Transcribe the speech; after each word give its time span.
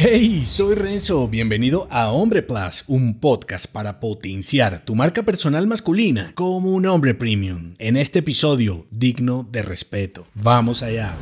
Hey, 0.00 0.44
soy 0.44 0.76
Renzo, 0.76 1.26
bienvenido 1.26 1.88
a 1.90 2.12
Hombre 2.12 2.42
Plus, 2.42 2.84
un 2.86 3.18
podcast 3.18 3.66
para 3.66 3.98
potenciar 3.98 4.84
tu 4.84 4.94
marca 4.94 5.24
personal 5.24 5.66
masculina 5.66 6.30
como 6.36 6.70
un 6.70 6.86
hombre 6.86 7.14
premium. 7.14 7.74
En 7.80 7.96
este 7.96 8.20
episodio, 8.20 8.86
digno 8.92 9.44
de 9.50 9.62
respeto. 9.62 10.24
Vamos 10.36 10.84
allá. 10.84 11.16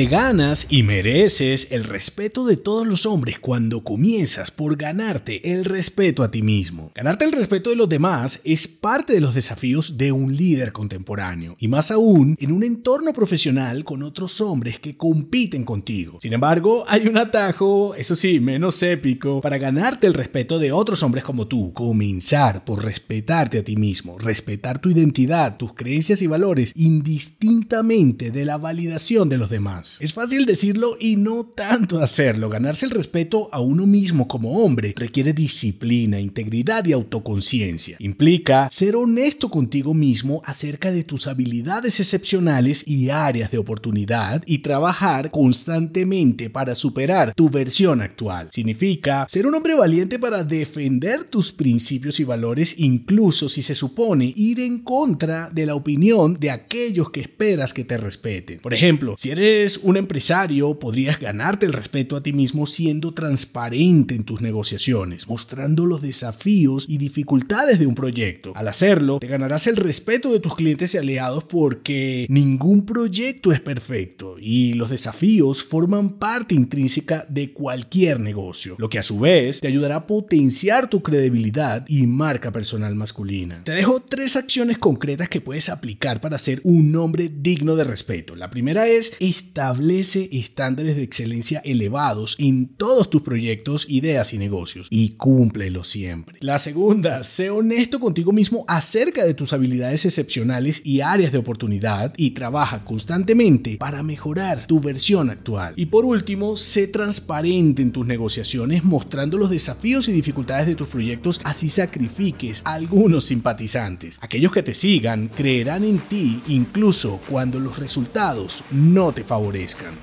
Te 0.00 0.06
ganas 0.06 0.66
y 0.70 0.82
mereces 0.82 1.68
el 1.72 1.84
respeto 1.84 2.46
de 2.46 2.56
todos 2.56 2.86
los 2.86 3.04
hombres 3.04 3.38
cuando 3.38 3.84
comienzas 3.84 4.50
por 4.50 4.78
ganarte 4.78 5.52
el 5.52 5.66
respeto 5.66 6.22
a 6.22 6.30
ti 6.30 6.40
mismo. 6.40 6.90
Ganarte 6.94 7.26
el 7.26 7.32
respeto 7.32 7.68
de 7.68 7.76
los 7.76 7.86
demás 7.86 8.40
es 8.44 8.66
parte 8.66 9.12
de 9.12 9.20
los 9.20 9.34
desafíos 9.34 9.98
de 9.98 10.10
un 10.10 10.34
líder 10.34 10.72
contemporáneo 10.72 11.54
y 11.58 11.68
más 11.68 11.90
aún 11.90 12.34
en 12.40 12.50
un 12.50 12.62
entorno 12.62 13.12
profesional 13.12 13.84
con 13.84 14.02
otros 14.02 14.40
hombres 14.40 14.78
que 14.78 14.96
compiten 14.96 15.66
contigo. 15.66 16.16
Sin 16.22 16.32
embargo, 16.32 16.86
hay 16.88 17.06
un 17.06 17.18
atajo, 17.18 17.94
eso 17.94 18.16
sí, 18.16 18.40
menos 18.40 18.82
épico, 18.82 19.42
para 19.42 19.58
ganarte 19.58 20.06
el 20.06 20.14
respeto 20.14 20.58
de 20.58 20.72
otros 20.72 21.02
hombres 21.02 21.24
como 21.24 21.46
tú. 21.46 21.74
Comenzar 21.74 22.64
por 22.64 22.82
respetarte 22.82 23.58
a 23.58 23.64
ti 23.64 23.76
mismo, 23.76 24.16
respetar 24.18 24.78
tu 24.78 24.88
identidad, 24.88 25.58
tus 25.58 25.74
creencias 25.74 26.22
y 26.22 26.26
valores 26.26 26.72
indistintamente 26.74 28.30
de 28.30 28.46
la 28.46 28.56
validación 28.56 29.28
de 29.28 29.36
los 29.36 29.50
demás. 29.50 29.89
Es 30.00 30.12
fácil 30.12 30.46
decirlo 30.46 30.96
y 31.00 31.16
no 31.16 31.44
tanto 31.44 32.00
hacerlo. 32.00 32.48
Ganarse 32.48 32.86
el 32.86 32.92
respeto 32.92 33.48
a 33.52 33.60
uno 33.60 33.86
mismo 33.86 34.28
como 34.28 34.62
hombre 34.62 34.94
requiere 34.96 35.32
disciplina, 35.32 36.20
integridad 36.20 36.84
y 36.84 36.92
autoconciencia. 36.92 37.96
Implica 37.98 38.68
ser 38.70 38.96
honesto 38.96 39.50
contigo 39.50 39.94
mismo 39.94 40.42
acerca 40.44 40.92
de 40.92 41.04
tus 41.04 41.26
habilidades 41.26 41.98
excepcionales 42.00 42.86
y 42.86 43.10
áreas 43.10 43.50
de 43.50 43.58
oportunidad 43.58 44.42
y 44.46 44.58
trabajar 44.58 45.30
constantemente 45.30 46.50
para 46.50 46.74
superar 46.74 47.34
tu 47.34 47.48
versión 47.48 48.02
actual. 48.02 48.48
Significa 48.50 49.26
ser 49.28 49.46
un 49.46 49.54
hombre 49.54 49.74
valiente 49.74 50.18
para 50.18 50.44
defender 50.44 51.24
tus 51.24 51.52
principios 51.52 52.20
y 52.20 52.24
valores 52.24 52.74
incluso 52.78 53.48
si 53.48 53.62
se 53.62 53.74
supone 53.74 54.32
ir 54.36 54.60
en 54.60 54.80
contra 54.80 55.50
de 55.50 55.66
la 55.66 55.74
opinión 55.74 56.34
de 56.34 56.50
aquellos 56.50 57.10
que 57.10 57.20
esperas 57.20 57.72
que 57.72 57.84
te 57.84 57.96
respeten. 57.96 58.60
Por 58.60 58.74
ejemplo, 58.74 59.14
si 59.16 59.30
eres 59.30 59.79
un 59.82 59.96
empresario, 59.96 60.78
podrías 60.78 61.18
ganarte 61.18 61.66
el 61.66 61.72
respeto 61.72 62.16
a 62.16 62.22
ti 62.22 62.32
mismo 62.32 62.66
siendo 62.66 63.12
transparente 63.12 64.14
en 64.14 64.24
tus 64.24 64.40
negociaciones, 64.40 65.28
mostrando 65.28 65.86
los 65.86 66.02
desafíos 66.02 66.86
y 66.88 66.98
dificultades 66.98 67.78
de 67.78 67.86
un 67.86 67.94
proyecto. 67.94 68.52
Al 68.54 68.68
hacerlo, 68.68 69.18
te 69.18 69.26
ganarás 69.26 69.66
el 69.66 69.76
respeto 69.76 70.32
de 70.32 70.40
tus 70.40 70.54
clientes 70.54 70.94
y 70.94 70.98
aliados 70.98 71.44
porque 71.44 72.26
ningún 72.28 72.86
proyecto 72.86 73.52
es 73.52 73.60
perfecto 73.60 74.36
y 74.40 74.74
los 74.74 74.90
desafíos 74.90 75.62
forman 75.64 76.18
parte 76.18 76.54
intrínseca 76.54 77.26
de 77.28 77.52
cualquier 77.52 78.20
negocio, 78.20 78.76
lo 78.78 78.88
que 78.88 78.98
a 78.98 79.02
su 79.02 79.20
vez 79.20 79.60
te 79.60 79.68
ayudará 79.68 79.96
a 79.96 80.06
potenciar 80.06 80.88
tu 80.88 81.02
credibilidad 81.02 81.84
y 81.88 82.06
marca 82.06 82.50
personal 82.50 82.94
masculina. 82.94 83.62
Te 83.64 83.72
dejo 83.72 84.00
tres 84.00 84.36
acciones 84.36 84.78
concretas 84.78 85.28
que 85.28 85.40
puedes 85.40 85.68
aplicar 85.68 86.20
para 86.20 86.38
ser 86.38 86.60
un 86.64 86.94
hombre 86.96 87.30
digno 87.32 87.76
de 87.76 87.84
respeto. 87.84 88.36
La 88.36 88.50
primera 88.50 88.86
es 88.86 89.16
esta 89.20 89.59
establece 89.60 90.30
estándares 90.32 90.96
de 90.96 91.02
excelencia 91.02 91.60
elevados 91.66 92.34
en 92.38 92.66
todos 92.66 93.10
tus 93.10 93.20
proyectos, 93.20 93.84
ideas 93.90 94.32
y 94.32 94.38
negocios 94.38 94.86
y 94.88 95.10
cúmplelos 95.10 95.86
siempre. 95.86 96.38
La 96.40 96.58
segunda, 96.58 97.22
sé 97.24 97.50
honesto 97.50 98.00
contigo 98.00 98.32
mismo 98.32 98.64
acerca 98.68 99.22
de 99.22 99.34
tus 99.34 99.52
habilidades 99.52 100.06
excepcionales 100.06 100.80
y 100.82 101.02
áreas 101.02 101.30
de 101.30 101.36
oportunidad 101.36 102.14
y 102.16 102.30
trabaja 102.30 102.86
constantemente 102.86 103.76
para 103.76 104.02
mejorar 104.02 104.66
tu 104.66 104.80
versión 104.80 105.28
actual. 105.28 105.74
Y 105.76 105.86
por 105.86 106.06
último, 106.06 106.56
sé 106.56 106.86
transparente 106.86 107.82
en 107.82 107.92
tus 107.92 108.06
negociaciones 108.06 108.82
mostrando 108.82 109.36
los 109.36 109.50
desafíos 109.50 110.08
y 110.08 110.12
dificultades 110.12 110.68
de 110.68 110.74
tus 110.74 110.88
proyectos 110.88 111.38
así 111.44 111.68
sacrifiques 111.68 112.62
a 112.64 112.72
algunos 112.72 113.26
simpatizantes. 113.26 114.18
Aquellos 114.22 114.52
que 114.52 114.62
te 114.62 114.72
sigan 114.72 115.28
creerán 115.28 115.84
en 115.84 115.98
ti 115.98 116.40
incluso 116.48 117.20
cuando 117.28 117.60
los 117.60 117.78
resultados 117.78 118.64
no 118.70 119.12
te 119.12 119.22
favorecen. 119.22 119.49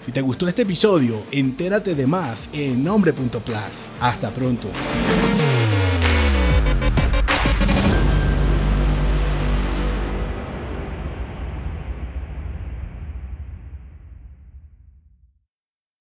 Si 0.00 0.12
te 0.12 0.20
gustó 0.20 0.48
este 0.48 0.62
episodio, 0.62 1.22
entérate 1.30 1.94
de 1.94 2.06
más 2.06 2.50
en 2.52 2.82
nombre.plus. 2.82 3.88
Hasta 4.00 4.30
pronto. 4.30 4.68